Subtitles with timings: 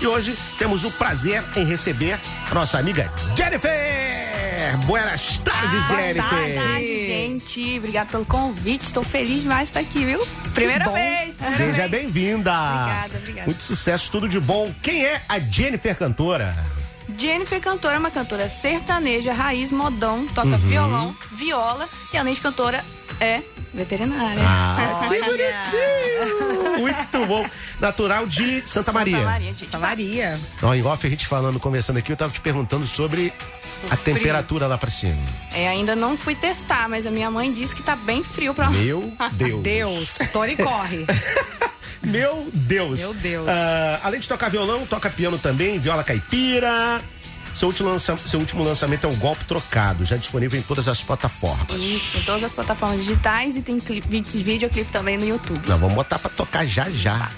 [0.00, 2.18] E hoje temos o prazer em receber
[2.50, 3.70] a nossa amiga Jennifer.
[4.86, 6.28] Buenas tardes, Ah, boa Jennifer.
[6.30, 6.54] tarde.
[6.54, 7.78] tarde, gente.
[7.78, 8.84] Obrigada pelo convite.
[8.86, 10.18] Estou feliz demais de estar aqui, viu?
[10.54, 11.36] Primeira vez.
[11.36, 12.52] primeira Seja bem-vinda.
[12.52, 13.46] Obrigada, obrigada.
[13.46, 14.72] Muito sucesso, tudo de bom.
[14.82, 16.54] Quem é a Jennifer cantora?
[17.18, 20.58] Jennifer Cantora é uma cantora sertaneja, raiz, modão, toca Uhum.
[20.58, 22.84] violão, viola e além de cantora
[23.18, 23.40] é
[23.74, 24.42] veterinária.
[24.44, 26.78] Ah, que bonitinho.
[26.78, 27.46] Muito bom.
[27.80, 29.16] Natural de Santa, Maria.
[29.16, 29.58] Santa Maria, gente.
[29.64, 30.38] Santa Maria.
[30.62, 33.32] Ó, em off, a gente falando, conversando aqui, eu tava te perguntando sobre
[33.90, 34.14] a frio.
[34.16, 35.16] temperatura lá pra cima.
[35.52, 38.66] É, ainda não fui testar, mas a minha mãe disse que tá bem frio pra
[38.66, 38.72] lá.
[38.72, 39.62] Meu Deus.
[39.62, 40.18] Deus.
[40.32, 41.06] Tony corre.
[42.02, 43.00] Meu Deus.
[43.00, 43.48] Meu Deus.
[43.48, 47.00] Ah, além de tocar violão, toca piano também, viola caipira.
[47.58, 51.02] Seu último, lança- seu último lançamento é o Golpe Trocado, já disponível em todas as
[51.02, 51.66] plataformas.
[51.82, 55.66] Isso, em todas as plataformas digitais e tem clipe, vi- videoclipe também no YouTube.
[55.66, 57.28] Nós vamos botar pra tocar já já.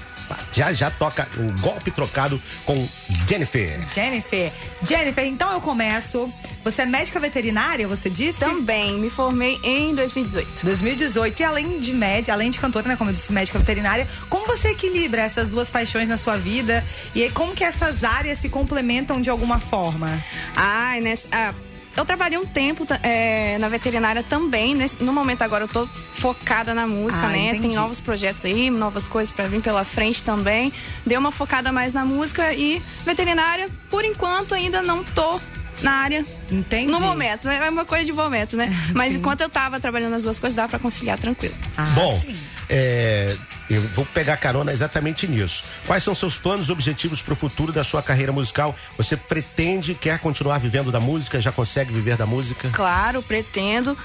[0.53, 2.89] Já já toca o Golpe Trocado com
[3.28, 3.81] Jennifer.
[3.92, 4.53] Jennifer.
[4.83, 6.33] Jennifer, então eu começo.
[6.62, 8.41] Você é médica veterinária, você disse?
[8.41, 10.64] Também me formei em 2018.
[10.64, 11.41] 2018.
[11.41, 14.69] E além de médica, além de cantora, né, como eu disse, médica veterinária, como você
[14.69, 16.84] equilibra essas duas paixões na sua vida?
[17.14, 20.23] E aí, como que essas áreas se complementam de alguma forma?
[20.55, 21.55] Ai, nessa, ah,
[22.01, 24.75] eu trabalhei um tempo é, na veterinária também.
[24.75, 27.48] Nesse- no momento agora eu tô focada na música, Ah, né?
[27.48, 27.69] entendi.
[27.69, 30.73] Tem novos projetos aí, novas coisas pra vir pela frente também.
[31.07, 35.41] Dei uma focada mais na música e veterinária, por enquanto ainda não tô
[35.83, 36.25] na área.
[36.51, 36.91] Entendi.
[36.92, 37.61] No momento, né?
[37.65, 38.69] é uma coisa de momento, né?
[38.95, 41.55] Mas enquanto eu tava trabalhando as duas coisas, dá pra conciliar tranquilo.
[41.77, 42.36] Ah, Bom, sim.
[42.69, 43.35] é,
[43.70, 45.63] eu vou pegar carona exatamente nisso.
[45.86, 48.75] Quais são seus planos e objetivos para o futuro da sua carreira musical?
[48.97, 51.41] Você pretende, quer continuar vivendo da música?
[51.41, 52.69] Já consegue viver da música?
[52.73, 53.97] Claro, pretendo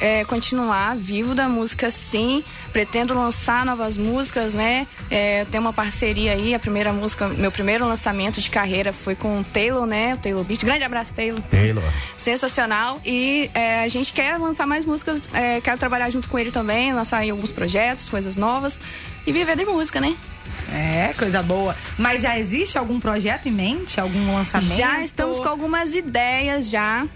[0.00, 2.44] é, continuar vivo da música, sim.
[2.72, 4.86] Pretendo lançar novas músicas, né?
[5.10, 6.54] É, tem uma parceria aí.
[6.54, 10.14] A primeira música, meu primeiro lançamento de carreira foi com o Taylor, né?
[10.14, 10.64] O Taylor Beach.
[10.64, 11.40] Grande abraço, Taylor.
[11.42, 11.84] Taylor.
[12.16, 13.00] Sensacional.
[13.04, 15.22] E é, a gente quer lançar mais músicas.
[15.32, 18.80] É, quero trabalhar junto com ele também, lançar aí alguns projetos, coisas novas.
[19.26, 20.14] E viver de música, né?
[20.72, 21.76] É, coisa boa.
[21.98, 24.00] Mas já existe algum projeto em mente?
[24.00, 24.76] Algum lançamento?
[24.76, 27.06] Já estamos com algumas ideias já.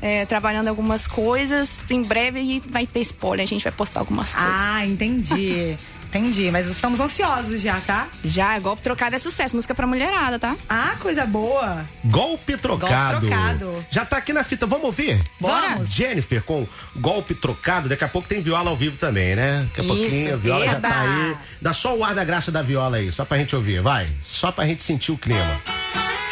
[0.00, 1.90] é, trabalhando algumas coisas.
[1.90, 4.54] Em breve vai ter spoiler, a gente vai postar algumas coisas.
[4.54, 5.76] Ah, entendi.
[6.08, 6.50] entendi.
[6.50, 8.08] Mas estamos ansiosos já, tá?
[8.24, 9.54] Já, é golpe trocado é sucesso.
[9.54, 10.56] Música pra mulherada, tá?
[10.68, 11.84] Ah, coisa boa.
[12.04, 13.20] Golpe trocado.
[13.26, 13.84] trocado.
[13.90, 15.20] Já tá aqui na fita, vamos ouvir?
[15.40, 15.68] Bora.
[15.70, 15.90] Vamos.
[15.90, 17.88] Jennifer com golpe trocado.
[17.88, 19.66] Daqui a pouco tem viola ao vivo também, né?
[19.68, 21.00] Daqui a Isso, pouquinho a viola já tá eba.
[21.00, 21.36] aí.
[21.60, 24.08] Dá só o ar da graça da viola aí, só pra gente ouvir, vai.
[24.24, 25.60] Só pra gente sentir o clima.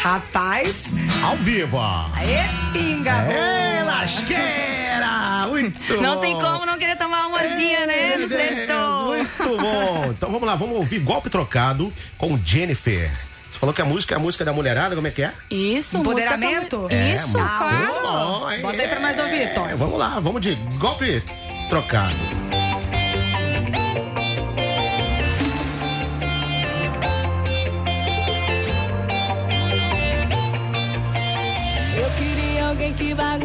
[0.03, 0.85] Rapaz,
[1.25, 2.07] Ao vivo, ó.
[2.15, 3.27] aê, pinga.
[3.29, 5.26] Ê, lasqueira!
[5.63, 6.21] Muito Não bom.
[6.21, 8.17] tem como não querer tomar umazinha, né?
[8.17, 8.73] No É, sexto.
[9.07, 10.05] Muito bom.
[10.11, 13.11] Então vamos lá, vamos ouvir Golpe Trocado com Jennifer.
[13.51, 15.33] Você falou que a música é a música da mulherada, como é que é?
[15.51, 16.81] Isso, Empoderamento?
[16.89, 16.95] pra...
[16.97, 18.03] Isso, claro.
[18.03, 19.67] bom, Bota aí pra nós ouvir, Tom.
[19.67, 21.23] É, Vamos lá, vamos de Golpe
[21.71, 22.46] Trocado.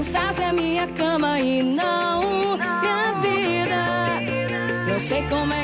[0.02, 4.92] Bagunçasse a minha cama e não minha vida.
[4.92, 5.61] Não sei como é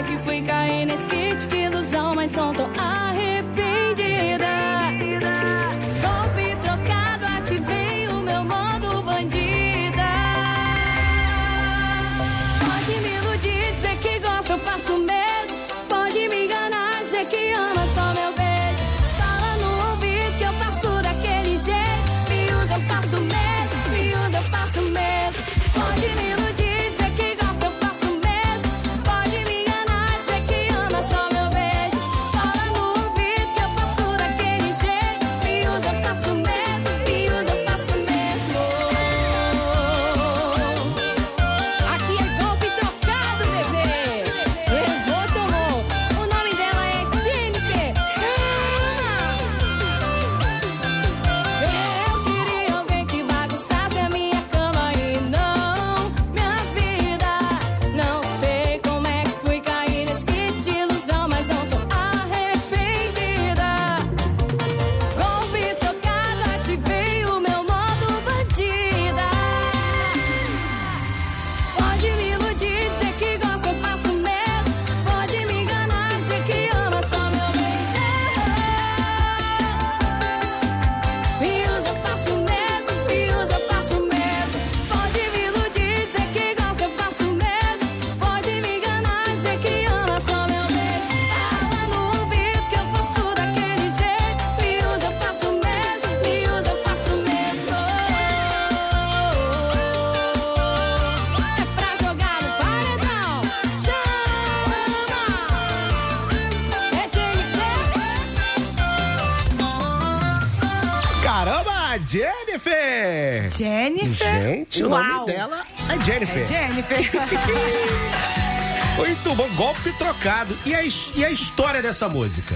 [111.98, 113.50] a Jennifer!
[113.50, 114.44] Jennifer.
[114.44, 115.04] Gente, o Uau.
[115.04, 116.42] nome dela é Jennifer.
[116.44, 117.10] É Jennifer.
[118.98, 120.56] Muito bom, golpe trocado.
[120.66, 122.56] E a, e a história dessa música?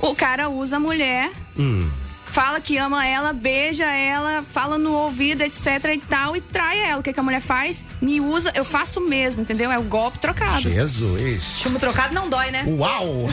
[0.00, 1.88] O cara usa a mulher, Hum.
[2.26, 7.00] fala que ama ela, beija ela, fala no ouvido, etc e tal, e trai ela.
[7.00, 7.86] O que, que a mulher faz?
[8.00, 9.70] Me usa, eu faço o mesmo, entendeu?
[9.72, 10.60] É o golpe trocado.
[10.62, 11.42] Jesus.
[11.60, 12.64] Chumbo trocado não dói, né?
[12.68, 13.28] Uau!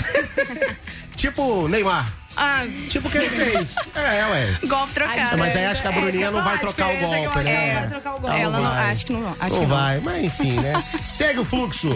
[1.15, 2.11] tipo Neymar.
[2.35, 3.75] Ah, Tipo o que ele fez.
[3.95, 4.57] É, ué.
[4.67, 5.37] golpe trocado.
[5.37, 7.73] Mas aí acho que a Bruninha não vai trocar o golpe, Ela né?
[7.79, 8.39] vai trocar o golpe.
[8.41, 8.91] Ela não, vai.
[8.91, 9.27] acho que não.
[9.29, 9.67] Acho não que não.
[9.67, 10.83] vai, mas enfim, né?
[11.03, 11.89] Segue o fluxo.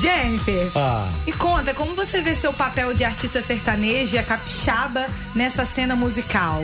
[0.00, 1.08] Jennifer, Ah.
[1.26, 6.62] e conta, como você vê seu papel de artista sertaneja, capixaba, nessa cena musical?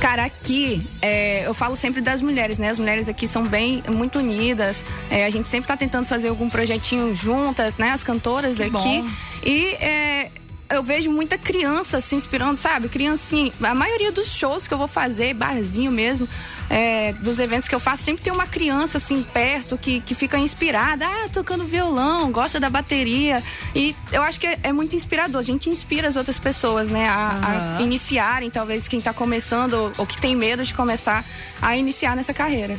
[0.00, 2.70] Cara, aqui, é, eu falo sempre das mulheres, né?
[2.70, 4.84] As mulheres aqui são bem, muito unidas.
[5.10, 7.90] É, a gente sempre tá tentando fazer algum projetinho juntas, né?
[7.90, 8.70] As cantoras daqui.
[8.70, 9.08] bom.
[9.44, 10.30] E é,
[10.72, 12.88] eu vejo muita criança se inspirando, sabe?
[12.88, 13.52] Criancinha.
[13.62, 16.28] A maioria dos shows que eu vou fazer, barzinho mesmo,
[16.70, 20.38] é, dos eventos que eu faço, sempre tem uma criança assim perto que, que fica
[20.38, 23.42] inspirada, ah, tocando violão, gosta da bateria.
[23.74, 25.40] E eu acho que é, é muito inspirador.
[25.40, 27.08] A gente inspira as outras pessoas, né?
[27.08, 27.82] A, a Aham.
[27.82, 31.24] iniciarem, talvez quem tá começando ou, ou que tem medo de começar
[31.60, 32.74] a iniciar nessa carreira.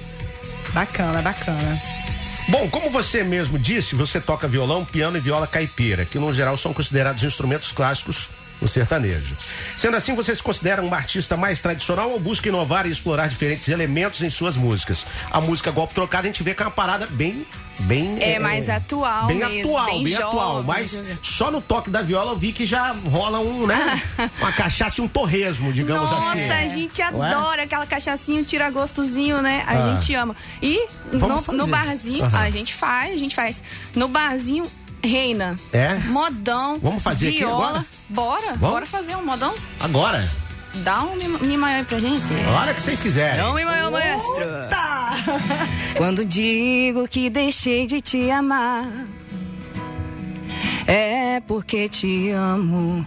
[0.73, 1.81] Bacana, bacana.
[2.53, 6.55] Bom, como você mesmo disse, você toca violão, piano e viola caipira, que no geral
[6.55, 8.29] são considerados instrumentos clássicos
[8.63, 9.35] no sertanejo.
[9.77, 13.67] Sendo assim, você se considera uma artista mais tradicional ou busca inovar e explorar diferentes
[13.67, 15.05] elementos em suas músicas?
[15.29, 17.45] A música Golpe Trocado a gente vê que é uma parada bem.
[17.81, 20.31] bem É mais atual Bem mesmo, atual, bem bem atual.
[20.57, 21.17] jovem, Mas jovem.
[21.21, 24.01] só no toque da viola eu vi que já rola um, né?
[24.39, 26.49] uma cachaça e um torresmo, digamos Nossa, assim.
[26.51, 27.05] a gente é?
[27.05, 29.63] adora aquela cachaçinha, um tira gostozinho, né?
[29.67, 29.95] A Ah.
[29.95, 30.35] gente ama.
[30.61, 32.39] E no, no barzinho, Aham.
[32.39, 33.61] a gente faz, a gente faz.
[33.95, 34.63] No barzinho,
[35.03, 35.55] reina.
[35.71, 35.95] É?
[36.07, 36.79] Modão.
[36.81, 37.67] Vamos fazer aqui viola.
[37.67, 37.85] agora?
[38.09, 38.59] Bora, Vamos?
[38.59, 39.53] bora fazer um modão.
[39.79, 40.29] Agora,
[40.77, 42.23] Dá um mima- mimaiô aí pra gente.
[42.47, 43.37] a hora que vocês quiserem.
[43.37, 44.43] Dá um mimaiô, maestro.
[44.71, 45.13] Tá!
[45.97, 48.87] Quando digo que deixei de te amar,
[50.87, 53.05] é porque te amo.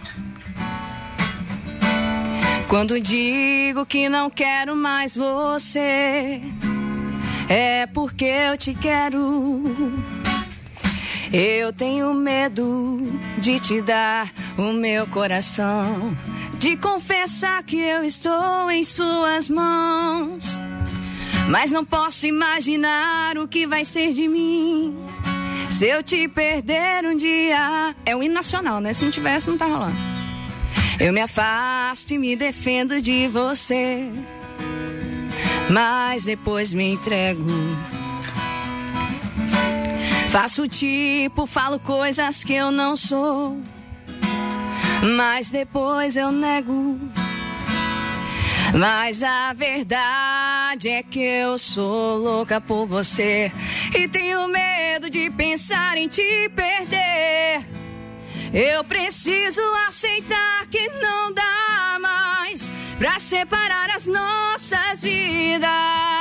[2.69, 6.41] Quando digo que não quero mais você,
[7.49, 9.63] é porque eu te quero.
[11.31, 12.99] Eu tenho medo
[13.37, 16.15] de te dar o meu coração,
[16.57, 20.45] de confessar que eu estou em suas mãos.
[21.49, 24.95] Mas não posso imaginar o que vai ser de mim
[25.69, 27.95] se eu te perder um dia.
[28.05, 28.39] É o hino
[28.81, 28.93] né?
[28.93, 29.95] Se não tivesse, não tá rolando.
[30.99, 34.09] Eu me afasto e me defendo de você,
[35.69, 37.45] mas depois me entrego.
[40.31, 43.57] Faço tipo, falo coisas que eu não sou,
[45.15, 46.99] mas depois eu nego.
[48.77, 53.51] Mas a verdade é que eu sou louca por você
[53.95, 57.65] e tenho medo de pensar em te perder.
[58.53, 66.16] Eu preciso aceitar que não dá mais pra separar as nossas vidas.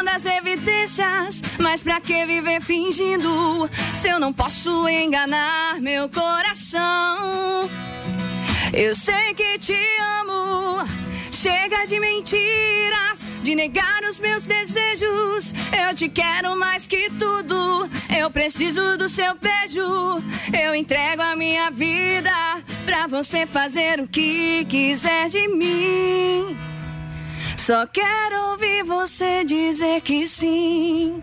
[0.00, 1.42] Disfarçando as evidências.
[1.58, 7.68] Mas pra que viver fingindo se eu não posso enganar meu coração?
[8.72, 9.78] Eu sei que te
[10.20, 10.88] amo.
[11.30, 15.54] Chega de mentiras, de negar os meus desejos.
[15.72, 17.88] Eu te quero mais que tudo.
[18.16, 20.22] Eu preciso do seu beijo.
[20.52, 22.30] Eu entrego a minha vida
[22.84, 26.69] pra você fazer o que quiser de mim.
[27.60, 31.20] Só quero ouvir você dizer que sim.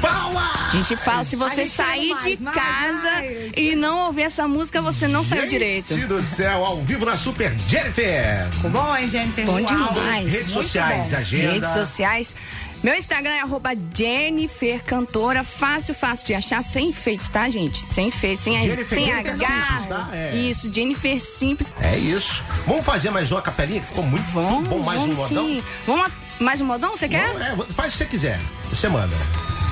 [0.00, 0.50] Palma!
[0.68, 3.52] A gente fala, se você sair mais, de mais, casa mais.
[3.56, 5.94] e não ouvir essa música, você não saiu direito.
[5.94, 8.46] Gente do céu, ao vivo na Super Jennifer.
[8.52, 9.46] Ficou bom, hein, Jennifer?
[9.46, 9.92] Bom Uau.
[9.92, 10.24] demais.
[10.32, 11.16] Redes Muito sociais, bom.
[11.16, 11.52] agenda.
[11.52, 12.34] Redes sociais.
[12.82, 15.44] Meu Instagram é arroba Jennifer Cantora.
[15.44, 17.86] Fácil, fácil de achar, sem enfeites, tá, gente?
[17.88, 19.46] Sem enfeites, sem, Jennifer, sem Jennifer H.
[19.68, 20.08] simples, tá?
[20.12, 20.34] É.
[20.36, 21.74] Isso, Jennifer Simples.
[21.80, 22.44] É isso.
[22.66, 24.80] Vamos fazer mais uma capelinha que ficou muito Vamos, bom.
[24.80, 25.46] Mais um vamos modão?
[25.46, 25.62] sim.
[25.86, 27.24] Vamos a- mais um modão, você quer?
[27.34, 28.40] Não, é, faz o que você quiser.
[28.70, 29.14] Você manda.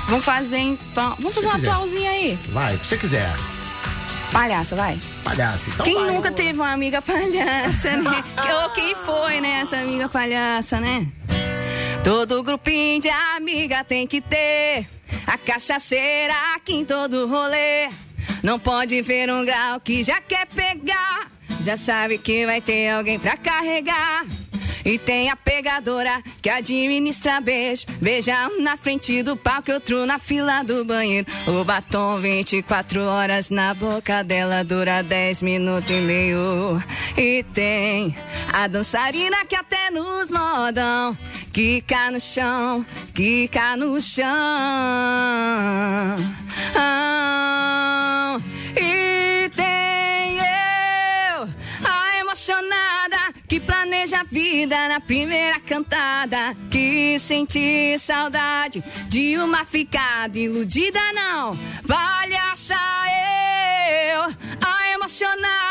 [0.07, 1.13] Vamos fazer então.
[1.17, 1.69] Vamos fazer uma quiser.
[1.69, 2.39] atualzinha aí.
[2.49, 3.29] Vai, o que você quiser.
[4.31, 4.97] Palhaça, vai.
[5.25, 5.69] Palhaço.
[5.71, 6.11] Então Quem vai.
[6.11, 8.23] nunca teve uma amiga palhaça, né?
[8.63, 11.05] Ou quem foi, né, essa amiga palhaça, né?
[12.03, 14.87] Todo grupinho de amiga tem que ter
[15.27, 17.89] a cachaceira aqui em todo rolê.
[18.41, 21.29] Não pode ver um grau que já quer pegar,
[21.61, 24.25] já sabe que vai ter alguém pra carregar.
[24.83, 27.85] E tem a pegadora que administra beijo.
[28.01, 31.27] Beija um na frente do palco e outro na fila do banheiro.
[31.47, 36.83] O batom 24 horas na boca dela dura 10 minutos e meio.
[37.15, 38.15] E tem
[38.51, 41.15] a dançarina que até nos modão.
[41.53, 44.25] Quica no chão, quica no chão.
[46.73, 48.37] Ah,
[48.73, 51.49] e tem eu,
[51.83, 56.55] a emocionada que planeja a vida na primeira cantada.
[56.69, 61.57] Que senti saudade de uma ficada iludida, não.
[61.85, 62.77] Palhaça
[64.13, 64.21] eu,
[64.65, 65.70] a emocionada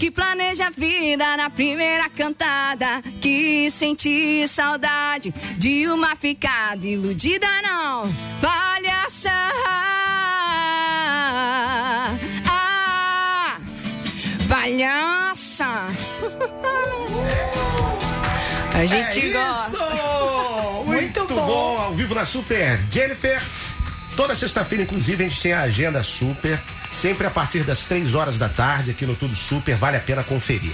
[0.00, 3.02] que planeja a vida na primeira cantada.
[3.20, 8.10] Que senti saudade de uma ficada iludida, não.
[8.40, 9.30] Palhaça.
[12.46, 13.58] Ah,
[14.48, 15.66] palhaça.
[18.72, 19.90] A gente É gosta.
[20.86, 21.46] Muito, Muito bom.
[21.46, 21.78] bom.
[21.82, 22.78] ao vivo na Super.
[22.90, 23.42] Jennifer,
[24.16, 26.58] toda sexta-feira, inclusive, a gente tem a agenda Super.
[26.92, 30.22] Sempre a partir das três horas da tarde, aqui no Tudo Super, vale a pena
[30.22, 30.72] conferir.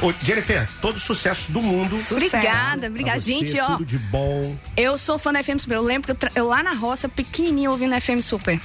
[0.00, 2.00] Ô, Jennifer, todo sucesso do mundo.
[2.10, 3.20] Obrigada, Pra obrigada.
[3.20, 4.56] você, Gente, ó, Tudo de bom.
[4.76, 5.74] eu sou fã da FM Super.
[5.74, 8.58] Eu lembro que eu, tra- eu lá na roça, pequenininho, ouvindo FM Super.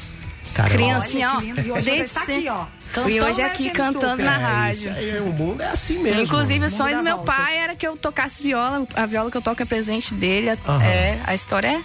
[0.53, 0.73] Caramba.
[0.75, 1.61] Criancinha, Olha ó.
[1.61, 2.49] E hoje desde tá aqui, sempre.
[2.49, 2.63] ó.
[2.63, 4.25] E cantando hoje na aqui FM cantando Super.
[4.25, 4.91] na É, rádio.
[4.95, 6.21] aí, o mundo é assim mesmo.
[6.21, 7.35] Inclusive, o sonho do meu voltas.
[7.35, 8.87] pai era que eu tocasse viola.
[8.95, 10.51] A viola que eu toco é presente dele.
[10.65, 10.81] Aham.
[10.83, 11.81] É, a história é,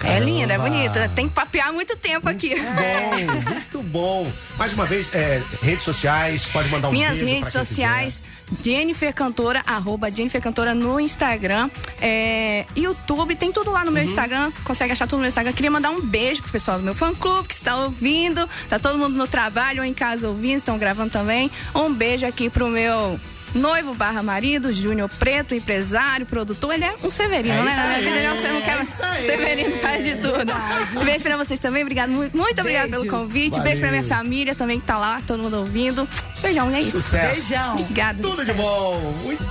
[0.00, 0.24] é Caramba.
[0.24, 1.10] linda, é bonita.
[1.14, 2.54] Tem que papear muito tempo aqui.
[2.54, 4.32] Bom, muito bom.
[4.56, 8.22] Mais uma vez, é, redes sociais, pode mandar um Minhas redes sociais,
[8.64, 11.70] Jennifer Cantora, arroba Jennifer Cantora no Instagram.
[12.00, 13.92] É, YouTube, tem tudo lá no Uhum.
[13.94, 15.52] meu Instagram, consegue achar tudo no meu Instagram.
[15.52, 18.48] Queria mandar um beijo pro pessoal do meu fã clube que está ouvindo.
[18.68, 21.50] Tá todo mundo no trabalho ou em casa ouvindo, estão gravando também.
[21.74, 23.18] Um beijo aqui pro meu
[23.54, 26.74] noivo barra marido, Júnior Preto, empresário, produtor.
[26.74, 27.74] Ele é um Severino, É né?
[27.76, 29.26] Na vida ele é um Severino, é isso aí.
[29.26, 30.52] Severino faz de tudo.
[31.00, 33.60] Um beijo pra vocês também, obrigado, muito, muito obrigado pelo convite.
[33.60, 34.16] Beijo pra minha Valeu.
[34.16, 36.08] família também que tá lá, todo mundo ouvindo.
[36.40, 37.00] Beijão, e é isso.
[37.02, 37.40] Sucesso.
[37.40, 37.74] Beijão.
[37.74, 38.22] Obrigada.
[38.22, 38.98] Tudo de bom.
[39.24, 39.44] Muito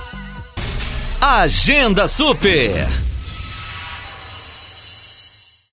[1.20, 2.86] Agenda Super.